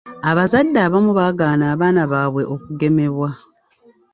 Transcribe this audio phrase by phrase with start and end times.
[0.29, 3.29] Abazadde abamu baagaana abaana baabwe okugemebwa.